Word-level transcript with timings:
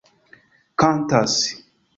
kantas 0.79 1.33